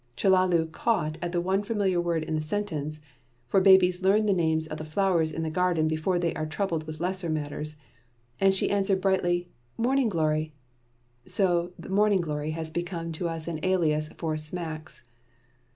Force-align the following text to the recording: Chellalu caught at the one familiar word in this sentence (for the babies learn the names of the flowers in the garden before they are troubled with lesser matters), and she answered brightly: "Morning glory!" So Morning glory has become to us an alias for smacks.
Chellalu 0.17 0.71
caught 0.71 1.19
at 1.21 1.31
the 1.31 1.39
one 1.39 1.61
familiar 1.61 2.01
word 2.01 2.23
in 2.23 2.33
this 2.33 2.47
sentence 2.47 3.01
(for 3.45 3.59
the 3.59 3.65
babies 3.65 4.01
learn 4.01 4.25
the 4.25 4.33
names 4.33 4.65
of 4.65 4.79
the 4.79 4.83
flowers 4.83 5.31
in 5.31 5.43
the 5.43 5.51
garden 5.51 5.87
before 5.87 6.17
they 6.17 6.33
are 6.33 6.47
troubled 6.47 6.87
with 6.87 6.99
lesser 6.99 7.29
matters), 7.29 7.75
and 8.39 8.55
she 8.55 8.71
answered 8.71 8.99
brightly: 8.99 9.47
"Morning 9.77 10.09
glory!" 10.09 10.53
So 11.27 11.73
Morning 11.87 12.19
glory 12.19 12.49
has 12.49 12.71
become 12.71 13.11
to 13.11 13.29
us 13.29 13.47
an 13.47 13.59
alias 13.61 14.09
for 14.17 14.35
smacks. 14.37 15.03